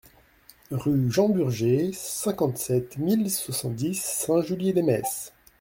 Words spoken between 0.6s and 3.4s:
Rue Jean Burger, cinquante-sept mille